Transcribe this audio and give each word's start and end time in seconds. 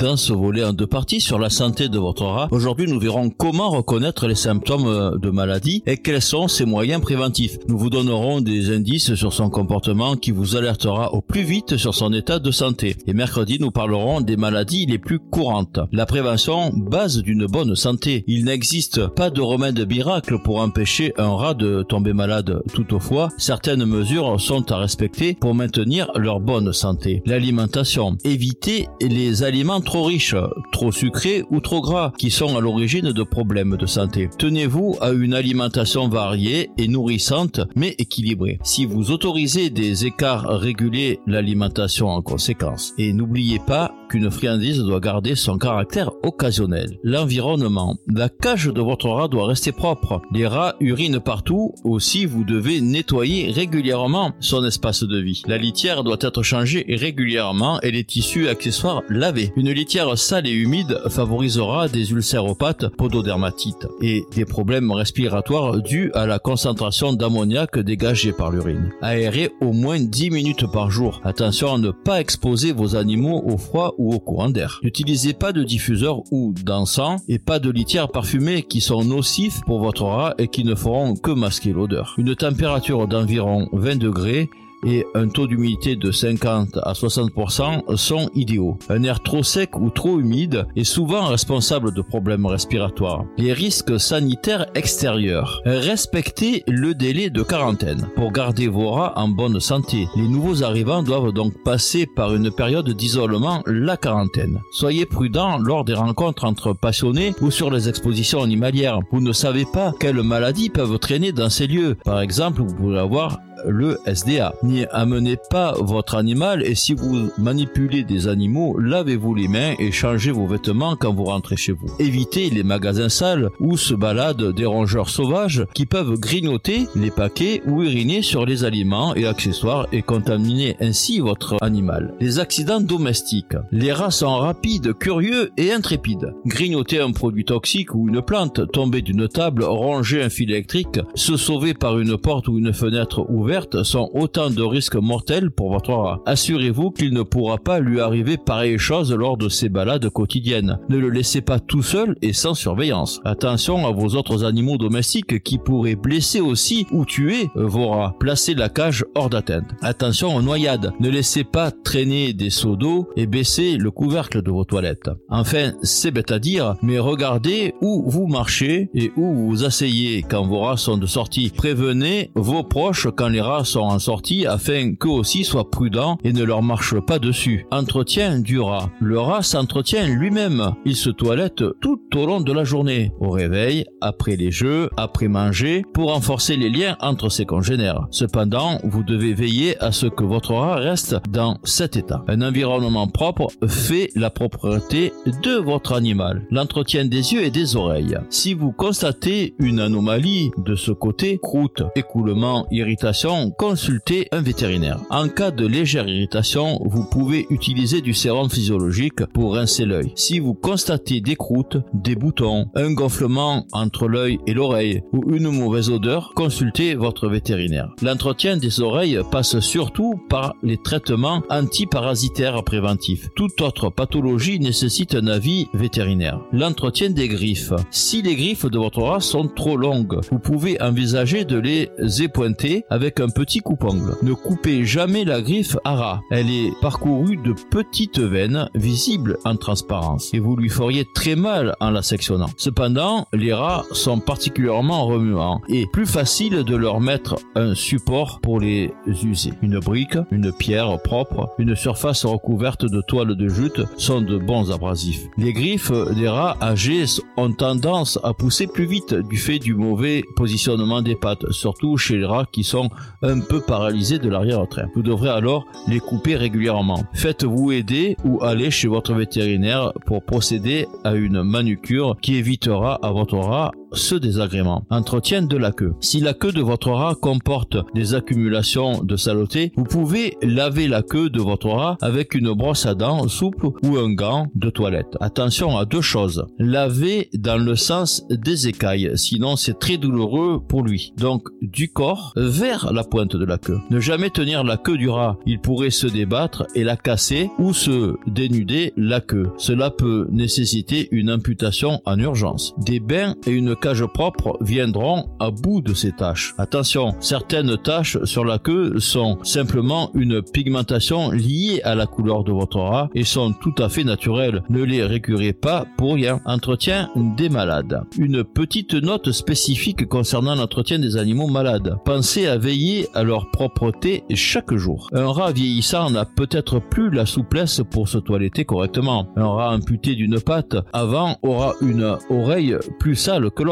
Dans 0.00 0.16
ce 0.16 0.32
volet 0.32 0.64
en 0.64 0.72
deux 0.72 0.86
parties 0.86 1.20
sur 1.20 1.38
la 1.38 1.50
santé 1.50 1.88
de 1.88 1.98
votre 1.98 2.24
rat. 2.24 2.48
Aujourd'hui, 2.50 2.86
nous 2.86 2.98
verrons 2.98 3.28
comment 3.28 3.68
reconnaître 3.68 4.26
les 4.26 4.34
symptômes 4.34 4.86
euh, 4.86 5.18
de 5.18 5.28
maladie 5.30 5.82
et 5.86 5.98
quels 5.98 6.22
sont 6.22 6.48
ses 6.48 6.64
moyens 6.64 7.02
préventifs. 7.02 7.58
Nous 7.68 7.76
vous 7.76 7.90
donnerons 7.90 8.40
des 8.40 8.74
indices 8.74 9.14
sur 9.14 9.34
son 9.34 9.50
comportement 9.50 10.16
qui 10.16 10.30
vous 10.30 10.56
alertera 10.56 11.12
au 11.12 11.20
plus 11.20 11.42
vite 11.42 11.76
sur 11.76 11.94
son 11.94 12.14
état 12.14 12.38
de 12.38 12.50
santé. 12.50 12.96
Et 13.06 13.12
mercredi, 13.12 13.58
nous 13.60 13.70
parlerons 13.70 14.22
des 14.22 14.38
maladies 14.38 14.86
les 14.86 14.98
plus 14.98 15.18
courantes. 15.18 15.80
La 15.92 16.06
prévention, 16.06 16.72
base 16.74 17.18
d'une 17.18 17.46
bonne 17.46 17.74
santé. 17.74 18.24
Il 18.26 18.46
n'existe 18.46 19.06
pas 19.08 19.28
de 19.28 19.42
remède 19.42 19.86
miracle 19.86 20.38
pour 20.42 20.60
empêcher 20.60 21.12
un 21.18 21.34
rat 21.34 21.54
de 21.54 21.82
tomber 21.82 22.14
malade. 22.14 22.62
Toutefois, 22.72 23.28
certaines 23.36 23.84
mesures 23.84 24.40
sont 24.40 24.72
à 24.72 24.78
respecter 24.78 25.34
pour 25.34 25.54
maintenir 25.54 26.10
leur 26.16 26.40
bonne 26.40 26.72
santé. 26.72 27.22
L'alimentation. 27.26 28.16
Évitez 28.24 28.88
les 29.02 29.42
aliments 29.42 29.82
trop 29.90 30.04
riches, 30.04 30.36
trop 30.70 30.92
sucrés 30.92 31.42
ou 31.50 31.58
trop 31.58 31.80
gras 31.80 32.12
qui 32.16 32.30
sont 32.30 32.56
à 32.56 32.60
l'origine 32.60 33.10
de 33.10 33.22
problèmes 33.24 33.76
de 33.76 33.86
santé. 33.86 34.30
Tenez-vous 34.38 34.96
à 35.00 35.10
une 35.10 35.34
alimentation 35.34 36.08
variée 36.08 36.70
et 36.78 36.86
nourrissante 36.86 37.58
mais 37.74 37.96
équilibrée. 37.98 38.60
Si 38.62 38.86
vous 38.86 39.10
autorisez 39.10 39.68
des 39.68 40.06
écarts 40.06 40.46
réguliers, 40.46 41.18
l'alimentation 41.26 42.06
en 42.08 42.22
conséquence. 42.22 42.94
Et 42.98 43.12
n'oubliez 43.12 43.58
pas 43.58 43.92
qu'une 44.10 44.30
friandise 44.30 44.80
doit 44.80 45.00
garder 45.00 45.36
son 45.36 45.56
caractère 45.56 46.10
occasionnel. 46.24 46.98
L'environnement. 47.04 47.96
La 48.12 48.28
cage 48.28 48.66
de 48.66 48.80
votre 48.80 49.08
rat 49.08 49.28
doit 49.28 49.46
rester 49.46 49.70
propre. 49.70 50.20
Les 50.34 50.46
rats 50.46 50.74
urinent 50.80 51.20
partout, 51.20 51.72
aussi 51.84 52.26
vous 52.26 52.44
devez 52.44 52.80
nettoyer 52.80 53.52
régulièrement 53.52 54.32
son 54.40 54.64
espace 54.64 55.04
de 55.04 55.18
vie. 55.18 55.42
La 55.46 55.58
litière 55.58 56.02
doit 56.02 56.18
être 56.20 56.42
changée 56.42 56.84
régulièrement 56.88 57.80
et 57.82 57.92
les 57.92 58.04
tissus 58.04 58.48
accessoires 58.48 59.02
lavés. 59.08 59.52
Une 59.56 59.70
litière 59.70 60.18
sale 60.18 60.48
et 60.48 60.52
humide 60.52 61.00
favorisera 61.08 61.88
des 61.88 62.10
ulcères 62.10 62.46
aux 62.46 62.56
pattes, 62.56 62.88
pododermatite 62.88 63.86
et 64.02 64.24
des 64.34 64.44
problèmes 64.44 64.90
respiratoires 64.90 65.80
dus 65.80 66.10
à 66.14 66.26
la 66.26 66.40
concentration 66.40 67.12
d'ammoniac 67.12 67.78
dégagée 67.78 68.32
par 68.32 68.50
l'urine. 68.50 68.90
Aérez 69.02 69.52
au 69.60 69.72
moins 69.72 70.00
10 70.00 70.30
minutes 70.30 70.66
par 70.72 70.90
jour. 70.90 71.20
Attention 71.22 71.74
à 71.74 71.78
ne 71.78 71.90
pas 71.90 72.20
exposer 72.20 72.72
vos 72.72 72.96
animaux 72.96 73.42
au 73.46 73.56
froid 73.56 73.94
au 74.08 74.18
courant 74.18 74.50
d'air. 74.50 74.80
N'utilisez 74.82 75.32
pas 75.32 75.52
de 75.52 75.62
diffuseur 75.62 76.22
ou 76.32 76.52
d'encens 76.64 77.22
et 77.28 77.38
pas 77.38 77.58
de 77.58 77.70
litière 77.70 78.08
parfumée 78.08 78.62
qui 78.62 78.80
sont 78.80 79.04
nocifs 79.04 79.60
pour 79.66 79.80
votre 79.80 80.04
rat 80.04 80.34
et 80.38 80.48
qui 80.48 80.64
ne 80.64 80.74
feront 80.74 81.14
que 81.14 81.30
masquer 81.30 81.72
l'odeur. 81.72 82.14
Une 82.18 82.34
température 82.34 83.06
d'environ 83.06 83.68
20 83.72 83.96
degrés 83.96 84.48
et 84.84 85.04
un 85.14 85.28
taux 85.28 85.46
d'humidité 85.46 85.96
de 85.96 86.10
50 86.10 86.78
à 86.82 86.92
60% 86.92 87.96
sont 87.96 88.30
idéaux. 88.34 88.78
Un 88.88 89.02
air 89.02 89.20
trop 89.20 89.42
sec 89.42 89.78
ou 89.78 89.90
trop 89.90 90.18
humide 90.18 90.66
est 90.76 90.84
souvent 90.84 91.26
responsable 91.26 91.92
de 91.94 92.02
problèmes 92.02 92.46
respiratoires. 92.46 93.24
Les 93.38 93.52
risques 93.52 93.98
sanitaires 93.98 94.66
extérieurs. 94.74 95.60
Respectez 95.64 96.62
le 96.66 96.94
délai 96.94 97.30
de 97.30 97.42
quarantaine 97.42 98.08
pour 98.16 98.32
garder 98.32 98.68
vos 98.68 98.90
rats 98.90 99.12
en 99.16 99.28
bonne 99.28 99.60
santé. 99.60 100.06
Les 100.16 100.28
nouveaux 100.28 100.62
arrivants 100.62 101.02
doivent 101.02 101.32
donc 101.32 101.52
passer 101.64 102.06
par 102.06 102.34
une 102.34 102.50
période 102.50 102.88
d'isolement, 102.90 103.62
la 103.66 103.96
quarantaine. 103.96 104.60
Soyez 104.72 105.06
prudent 105.06 105.58
lors 105.58 105.84
des 105.84 105.94
rencontres 105.94 106.44
entre 106.44 106.72
passionnés 106.72 107.34
ou 107.40 107.50
sur 107.50 107.70
les 107.70 107.88
expositions 107.88 108.42
animalières. 108.42 109.00
Vous 109.10 109.20
ne 109.20 109.32
savez 109.32 109.64
pas 109.72 109.92
quelles 109.98 110.22
maladies 110.22 110.70
peuvent 110.70 110.98
traîner 110.98 111.32
dans 111.32 111.50
ces 111.50 111.66
lieux. 111.66 111.96
Par 112.04 112.20
exemple, 112.20 112.62
vous 112.62 112.74
pouvez 112.74 112.98
avoir 112.98 113.38
le 113.66 113.98
SDA. 114.06 114.54
N'y 114.62 114.86
amenez 114.86 115.36
pas 115.50 115.74
votre 115.78 116.14
animal 116.14 116.62
et 116.64 116.74
si 116.74 116.94
vous 116.94 117.30
manipulez 117.38 118.04
des 118.04 118.28
animaux, 118.28 118.78
lavez-vous 118.78 119.34
les 119.34 119.48
mains 119.48 119.74
et 119.78 119.92
changez 119.92 120.30
vos 120.30 120.46
vêtements 120.46 120.96
quand 120.96 121.14
vous 121.14 121.24
rentrez 121.24 121.56
chez 121.56 121.72
vous. 121.72 121.88
Évitez 121.98 122.50
les 122.50 122.62
magasins 122.62 123.08
sales 123.08 123.50
où 123.60 123.76
se 123.76 123.94
baladent 123.94 124.54
des 124.54 124.66
rongeurs 124.66 125.08
sauvages 125.08 125.66
qui 125.74 125.86
peuvent 125.86 126.18
grignoter 126.18 126.86
les 126.94 127.10
paquets 127.10 127.62
ou 127.66 127.82
uriner 127.82 128.22
sur 128.22 128.46
les 128.46 128.64
aliments 128.64 129.14
et 129.14 129.26
accessoires 129.26 129.86
et 129.92 130.02
contaminer 130.02 130.76
ainsi 130.80 131.20
votre 131.20 131.56
animal. 131.60 132.14
Les 132.20 132.38
accidents 132.38 132.80
domestiques. 132.80 133.56
Les 133.72 133.92
rats 133.92 134.10
sont 134.10 134.36
rapides, 134.36 134.94
curieux 134.94 135.50
et 135.56 135.72
intrépides. 135.72 136.34
Grignoter 136.46 137.00
un 137.00 137.12
produit 137.12 137.44
toxique 137.44 137.94
ou 137.94 138.08
une 138.08 138.22
plante, 138.22 138.70
tomber 138.72 139.02
d'une 139.02 139.28
table, 139.28 139.64
ronger 139.64 140.22
un 140.22 140.28
fil 140.28 140.50
électrique, 140.50 141.00
se 141.14 141.36
sauver 141.36 141.74
par 141.74 141.98
une 141.98 142.16
porte 142.16 142.48
ou 142.48 142.58
une 142.58 142.72
fenêtre 142.72 143.26
ouverte 143.28 143.49
sont 143.82 144.10
autant 144.14 144.50
de 144.50 144.62
risques 144.62 144.96
mortels 144.96 145.50
pour 145.50 145.72
votre 145.72 145.92
rat. 145.92 146.20
Assurez-vous 146.26 146.90
qu'il 146.90 147.12
ne 147.12 147.22
pourra 147.22 147.58
pas 147.58 147.80
lui 147.80 148.00
arriver 148.00 148.36
pareille 148.36 148.78
chose 148.78 149.12
lors 149.12 149.36
de 149.36 149.48
ses 149.48 149.68
balades 149.68 150.08
quotidiennes. 150.10 150.78
Ne 150.88 150.98
le 150.98 151.10
laissez 151.10 151.40
pas 151.40 151.58
tout 151.58 151.82
seul 151.82 152.16
et 152.22 152.32
sans 152.32 152.54
surveillance. 152.54 153.20
Attention 153.24 153.86
à 153.86 153.90
vos 153.90 154.16
autres 154.16 154.44
animaux 154.44 154.76
domestiques 154.76 155.42
qui 155.42 155.58
pourraient 155.58 155.96
blesser 155.96 156.40
aussi 156.40 156.86
ou 156.92 157.04
tuer 157.04 157.50
vos 157.54 157.90
rats. 157.90 158.14
Placez 158.18 158.54
la 158.54 158.68
cage 158.68 159.04
hors 159.14 159.30
d'atteinte. 159.30 159.66
Attention 159.82 160.34
aux 160.34 160.42
noyades. 160.42 160.92
Ne 161.00 161.08
laissez 161.08 161.44
pas 161.44 161.70
traîner 161.70 162.32
des 162.32 162.50
seaux 162.50 162.76
d'eau 162.76 163.08
et 163.16 163.26
baissez 163.26 163.76
le 163.76 163.90
couvercle 163.90 164.42
de 164.42 164.50
vos 164.50 164.64
toilettes. 164.64 165.10
Enfin, 165.28 165.72
c'est 165.82 166.10
bête 166.10 166.30
à 166.30 166.38
dire, 166.38 166.76
mais 166.82 166.98
regardez 166.98 167.74
où 167.80 168.04
vous 168.08 168.26
marchez 168.26 168.90
et 168.94 169.12
où 169.16 169.34
vous 169.34 169.64
asseyez 169.64 170.22
quand 170.22 170.46
vos 170.46 170.60
rats 170.60 170.76
sont 170.76 170.98
de 170.98 171.06
sortie. 171.06 171.50
Prévenez 171.50 172.30
vos 172.34 172.62
proches 172.62 173.08
quand 173.16 173.28
les 173.28 173.39
sont 173.64 173.80
en 173.80 173.98
sortie 173.98 174.46
afin 174.46 174.94
qu'eux 174.94 175.08
aussi 175.08 175.44
soient 175.44 175.70
prudents 175.70 176.18
et 176.24 176.32
ne 176.32 176.44
leur 176.44 176.62
marchent 176.62 177.00
pas 177.00 177.18
dessus. 177.18 177.66
Entretien 177.70 178.40
du 178.40 178.58
rat. 178.60 178.90
Le 179.00 179.18
rat 179.18 179.42
s'entretient 179.42 180.06
lui-même. 180.06 180.72
Il 180.84 180.96
se 180.96 181.10
toilette 181.10 181.64
tout 181.80 182.00
au 182.14 182.26
long 182.26 182.40
de 182.40 182.52
la 182.52 182.64
journée. 182.64 183.12
Au 183.20 183.30
réveil, 183.30 183.84
après 184.00 184.36
les 184.36 184.50
jeux, 184.50 184.90
après 184.96 185.28
manger, 185.28 185.84
pour 185.92 186.12
renforcer 186.12 186.56
les 186.56 186.70
liens 186.70 186.96
entre 187.00 187.28
ses 187.28 187.46
congénères. 187.46 188.06
Cependant, 188.10 188.78
vous 188.84 189.02
devez 189.02 189.34
veiller 189.34 189.78
à 189.78 189.92
ce 189.92 190.06
que 190.06 190.24
votre 190.24 190.54
rat 190.54 190.76
reste 190.76 191.16
dans 191.30 191.58
cet 191.64 191.96
état. 191.96 192.24
Un 192.28 192.42
environnement 192.42 193.08
propre 193.08 193.48
fait 193.66 194.10
la 194.14 194.30
propreté 194.30 195.12
de 195.42 195.56
votre 195.56 195.94
animal. 195.94 196.46
L'entretien 196.50 197.04
des 197.04 197.32
yeux 197.32 197.42
et 197.42 197.50
des 197.50 197.76
oreilles. 197.76 198.16
Si 198.28 198.54
vous 198.54 198.72
constatez 198.72 199.54
une 199.58 199.80
anomalie 199.80 200.50
de 200.58 200.74
ce 200.74 200.92
côté, 200.92 201.38
croûte, 201.38 201.82
écoulement, 201.96 202.66
irritation, 202.70 203.29
consultez 203.56 204.28
un 204.32 204.40
vétérinaire. 204.40 204.98
En 205.08 205.28
cas 205.28 205.50
de 205.50 205.66
légère 205.66 206.08
irritation, 206.08 206.80
vous 206.84 207.04
pouvez 207.04 207.46
utiliser 207.50 208.00
du 208.00 208.12
sérum 208.12 208.50
physiologique 208.50 209.24
pour 209.26 209.54
rincer 209.54 209.84
l'œil. 209.84 210.12
Si 210.16 210.40
vous 210.40 210.54
constatez 210.54 211.20
des 211.20 211.36
croûtes, 211.36 211.78
des 211.94 212.16
boutons, 212.16 212.66
un 212.74 212.92
gonflement 212.92 213.66
entre 213.72 214.08
l'œil 214.08 214.38
et 214.46 214.54
l'oreille 214.54 215.02
ou 215.12 215.32
une 215.32 215.50
mauvaise 215.50 215.90
odeur, 215.90 216.32
consultez 216.34 216.94
votre 216.94 217.28
vétérinaire. 217.28 217.90
L'entretien 218.02 218.56
des 218.56 218.80
oreilles 218.80 219.20
passe 219.30 219.60
surtout 219.60 220.14
par 220.28 220.54
les 220.62 220.76
traitements 220.76 221.42
antiparasitaires 221.50 222.64
préventifs. 222.64 223.28
Toute 223.36 223.60
autre 223.60 223.90
pathologie 223.90 224.58
nécessite 224.58 225.14
un 225.14 225.28
avis 225.28 225.68
vétérinaire. 225.72 226.40
L'entretien 226.52 227.10
des 227.10 227.28
griffes. 227.28 227.72
Si 227.90 228.22
les 228.22 228.34
griffes 228.34 228.66
de 228.66 228.78
votre 228.78 229.02
rat 229.02 229.20
sont 229.20 229.46
trop 229.46 229.76
longues, 229.76 230.20
vous 230.32 230.40
pouvez 230.40 230.80
envisager 230.82 231.44
de 231.44 231.58
les 231.58 231.90
épointer 232.22 232.84
avec 232.90 233.19
un 233.20 233.28
petit 233.28 233.60
coupe-ongle. 233.60 234.16
Ne 234.22 234.32
coupez 234.32 234.84
jamais 234.84 235.24
la 235.24 235.40
griffe 235.42 235.76
à 235.84 235.94
rat. 235.94 236.22
Elle 236.30 236.50
est 236.50 236.72
parcourue 236.80 237.36
de 237.36 237.52
petites 237.70 238.18
veines 238.18 238.68
visibles 238.74 239.38
en 239.44 239.56
transparence 239.56 240.32
et 240.34 240.38
vous 240.38 240.56
lui 240.56 240.68
feriez 240.68 241.06
très 241.14 241.36
mal 241.36 241.74
en 241.80 241.90
la 241.90 242.02
sectionnant. 242.02 242.50
Cependant, 242.56 243.26
les 243.32 243.52
rats 243.52 243.84
sont 243.92 244.20
particulièrement 244.20 245.06
remuants 245.06 245.60
et 245.68 245.86
plus 245.86 246.06
facile 246.06 246.64
de 246.64 246.76
leur 246.76 247.00
mettre 247.00 247.36
un 247.54 247.74
support 247.74 248.40
pour 248.40 248.60
les 248.60 248.92
user. 249.22 249.52
Une 249.62 249.78
brique, 249.78 250.16
une 250.30 250.52
pierre 250.52 251.00
propre, 251.02 251.50
une 251.58 251.76
surface 251.76 252.24
recouverte 252.24 252.84
de 252.84 253.00
toile 253.02 253.34
de 253.36 253.48
jute 253.48 253.82
sont 253.96 254.20
de 254.20 254.38
bons 254.38 254.70
abrasifs. 254.72 255.26
Les 255.36 255.52
griffes 255.52 255.92
des 256.16 256.28
rats 256.28 256.56
âgés 256.60 257.04
ont 257.36 257.52
tendance 257.52 258.18
à 258.22 258.32
pousser 258.32 258.66
plus 258.66 258.86
vite 258.86 259.14
du 259.14 259.36
fait 259.36 259.58
du 259.58 259.74
mauvais 259.74 260.22
positionnement 260.36 261.02
des 261.02 261.16
pattes, 261.16 261.50
surtout 261.50 261.96
chez 261.96 262.16
les 262.16 262.26
rats 262.26 262.46
qui 262.50 262.64
sont 262.64 262.90
un 263.22 263.40
peu 263.40 263.60
paralysés 263.60 264.18
de 264.18 264.28
l'arrière-train. 264.28 264.86
Vous 264.94 265.02
devrez 265.02 265.30
alors 265.30 265.66
les 265.88 266.00
couper 266.00 266.36
régulièrement. 266.36 267.02
Faites-vous 267.14 267.72
aider 267.72 268.16
ou 268.24 268.42
allez 268.42 268.70
chez 268.70 268.88
votre 268.88 269.14
vétérinaire 269.14 269.92
pour 270.06 270.22
procéder 270.22 270.86
à 271.04 271.14
une 271.14 271.42
manucure 271.42 272.16
qui 272.20 272.36
évitera 272.36 272.98
à 273.02 273.10
votre 273.10 273.36
rat 273.36 273.72
ce 273.92 274.14
désagrément. 274.14 274.84
Entretien 274.90 275.42
de 275.42 275.56
la 275.56 275.72
queue. 275.72 275.94
Si 276.00 276.20
la 276.20 276.34
queue 276.34 276.52
de 276.52 276.62
votre 276.62 276.90
rat 276.90 277.14
comporte 277.20 277.76
des 277.94 278.14
accumulations 278.14 279.02
de 279.02 279.16
saleté, 279.16 279.72
vous 279.76 279.84
pouvez 279.84 280.36
laver 280.42 280.88
la 280.88 281.02
queue 281.02 281.30
de 281.30 281.40
votre 281.40 281.68
rat 281.68 281.96
avec 282.00 282.34
une 282.34 282.52
brosse 282.52 282.86
à 282.86 282.94
dents 282.94 283.26
souple 283.28 283.68
ou 283.82 283.96
un 283.96 284.12
gant 284.12 284.46
de 284.54 284.70
toilette. 284.70 285.16
Attention 285.20 285.78
à 285.78 285.84
deux 285.84 286.00
choses. 286.00 286.46
Laver 286.58 287.28
dans 287.34 287.56
le 287.56 287.76
sens 287.76 288.24
des 288.30 288.68
écailles, 288.68 289.12
sinon 289.16 289.56
c'est 289.56 289.78
très 289.78 289.96
douloureux 289.96 290.60
pour 290.66 290.82
lui. 290.82 291.12
Donc 291.16 291.48
du 291.62 291.92
corps 291.92 292.32
vers 292.36 292.92
la 292.92 293.04
pointe 293.04 293.36
de 293.36 293.44
la 293.44 293.58
queue. 293.58 293.78
Ne 293.90 294.00
jamais 294.00 294.30
tenir 294.30 294.64
la 294.64 294.76
queue 294.76 294.98
du 294.98 295.08
rat. 295.08 295.38
Il 295.46 295.60
pourrait 295.60 295.90
se 295.90 296.06
débattre 296.06 296.66
et 296.74 296.84
la 296.84 296.96
casser 296.96 297.50
ou 297.58 297.72
se 297.72 298.16
dénuder 298.26 298.92
la 298.96 299.20
queue. 299.20 299.50
Cela 299.58 299.90
peut 299.90 300.26
nécessiter 300.30 301.08
une 301.10 301.30
amputation 301.30 302.00
en 302.04 302.18
urgence. 302.18 302.74
Des 302.78 303.00
bains 303.00 303.34
et 303.46 303.50
une 303.50 303.74
cage 303.80 304.04
propre 304.06 304.58
viendront 304.60 305.28
à 305.40 305.50
bout 305.50 305.80
de 305.80 305.94
ces 305.94 306.12
taches. 306.12 306.54
Attention, 306.58 307.14
certaines 307.20 307.76
taches 307.78 308.22
sur 308.24 308.44
la 308.44 308.58
queue 308.58 308.98
sont 308.98 309.38
simplement 309.42 310.10
une 310.14 310.42
pigmentation 310.42 311.30
liée 311.30 311.80
à 311.84 311.94
la 311.94 312.06
couleur 312.06 312.44
de 312.44 312.52
votre 312.52 312.78
rat 312.78 313.08
et 313.14 313.24
sont 313.24 313.52
tout 313.52 313.74
à 313.78 313.88
fait 313.88 314.04
naturelles. 314.04 314.62
Ne 314.68 314.82
les 314.82 315.02
récurez 315.02 315.52
pas 315.52 315.86
pour 315.96 316.14
rien. 316.14 316.40
Entretien 316.44 317.10
des 317.36 317.48
malades. 317.48 318.02
Une 318.18 318.44
petite 318.44 318.94
note 318.94 319.32
spécifique 319.32 320.06
concernant 320.08 320.54
l'entretien 320.54 320.98
des 320.98 321.16
animaux 321.16 321.48
malades. 321.48 321.96
Pensez 322.04 322.46
à 322.46 322.58
veiller 322.58 323.08
à 323.14 323.22
leur 323.22 323.50
propreté 323.50 324.24
chaque 324.34 324.74
jour. 324.74 325.08
Un 325.12 325.32
rat 325.32 325.52
vieillissant 325.52 326.10
n'a 326.10 326.24
peut-être 326.24 326.78
plus 326.78 327.10
la 327.10 327.26
souplesse 327.26 327.80
pour 327.90 328.08
se 328.08 328.18
toiletter 328.18 328.64
correctement. 328.64 329.28
Un 329.36 329.46
rat 329.46 329.74
amputé 329.74 330.14
d'une 330.14 330.40
patte 330.40 330.76
avant 330.92 331.36
aura 331.42 331.74
une 331.80 332.16
oreille 332.28 332.76
plus 332.98 333.16
sale 333.16 333.50
que 333.50 333.62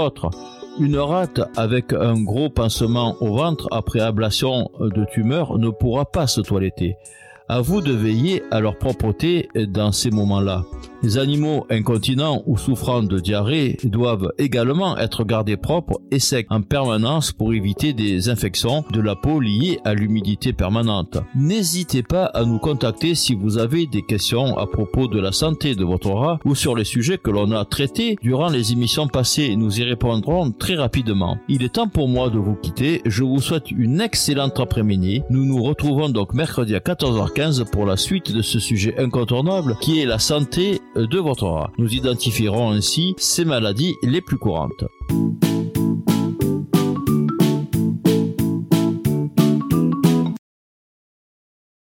Une 0.81 0.97
rate 0.97 1.41
avec 1.57 1.93
un 1.93 2.23
gros 2.23 2.49
pansement 2.49 3.17
au 3.21 3.37
ventre 3.37 3.67
après 3.73 4.01
ablation 4.01 4.71
de 4.81 5.05
tumeur 5.13 5.59
ne 5.59 5.71
pourra 5.71 6.05
pas 6.05 6.27
se 6.27 6.41
toiletter. 6.41 6.97
À 7.49 7.61
vous 7.61 7.81
de 7.81 7.93
veiller 7.93 8.43
à 8.51 8.61
leur 8.61 8.77
propreté 8.79 9.49
dans 9.57 9.91
ces 9.91 10.11
moments-là. 10.11 10.65
Les 11.01 11.17
animaux 11.17 11.65
incontinents 11.71 12.43
ou 12.47 12.59
souffrant 12.59 13.05
de 13.05 13.21
diarrhée 13.21 13.77
doivent 13.85 14.33
également 14.37 14.99
être 14.99 15.23
gardés 15.23 15.57
propres 15.57 16.01
et 16.11 16.19
secs 16.19 16.47
en 16.51 16.61
permanence 16.63 17.31
pour 17.31 17.55
éviter 17.55 17.93
des 17.93 18.29
infections 18.29 18.85
de 18.93 19.01
la 19.01 19.15
peau 19.15 19.39
liées 19.39 19.79
à 19.85 19.95
l'humidité 19.95 20.53
permanente. 20.53 21.19
N'hésitez 21.37 22.03
pas 22.03 22.25
à 22.25 22.45
nous 22.45 22.59
contacter 22.59 23.15
si 23.15 23.37
vous 23.37 23.59
avez 23.59 23.87
des 23.87 24.03
questions 24.03 24.59
à 24.59 24.67
propos 24.67 25.07
de 25.07 25.21
la 25.21 25.31
santé 25.31 25.77
de 25.77 25.85
votre 25.85 26.11
rat 26.11 26.41
ou 26.45 26.57
sur 26.57 26.75
les 26.75 26.85
sujets 26.85 27.19
que 27.19 27.31
l'on 27.31 27.53
a 27.53 27.65
traités 27.65 28.17
durant 28.21 28.49
les 28.49 28.73
émissions 28.73 29.07
passées. 29.07 29.55
Nous 29.55 29.79
y 29.79 29.85
répondrons 29.85 30.51
très 30.51 30.75
rapidement. 30.75 31.39
Il 31.49 31.63
est 31.63 31.75
temps 31.75 31.89
pour 31.89 32.09
moi 32.09 32.29
de 32.29 32.39
vous 32.39 32.57
quitter. 32.57 33.03
Je 33.07 33.23
vous 33.23 33.41
souhaite 33.41 33.71
une 33.71 34.01
excellente 34.01 34.59
après-midi. 34.59 35.23
Nous 35.31 35.45
nous 35.45 35.63
retrouvons 35.63 36.09
donc 36.09 36.35
mercredi 36.35 36.75
à 36.75 36.81
14h15 36.81 37.71
pour 37.71 37.87
la 37.87 37.97
suite 37.97 38.33
de 38.33 38.43
ce 38.43 38.59
sujet 38.59 38.99
incontournable 38.99 39.77
qui 39.81 40.01
est 40.01 40.07
la 40.07 40.19
santé 40.19 40.81
de 41.07 41.19
votre 41.19 41.47
rat. 41.47 41.71
Nous 41.79 41.95
identifierons 41.95 42.71
ainsi 42.71 43.15
ces 43.19 43.45
maladies 43.45 43.97
les 44.03 44.21
plus 44.21 44.39
courantes. 44.39 44.85